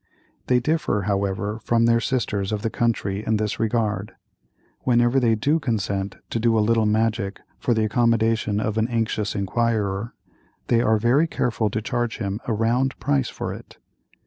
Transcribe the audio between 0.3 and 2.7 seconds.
They differ, however, from their sisters of